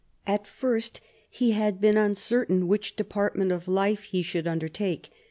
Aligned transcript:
At 0.25 0.47
first 0.47 0.99
he 1.29 1.51
had 1.51 1.79
been 1.79 1.95
uncertain 1.95 2.67
which 2.67 2.95
department 2.95 3.51
of 3.51 3.67
life 3.67 4.01
he 4.01 4.23
should 4.23 4.47
undertake. 4.47 5.11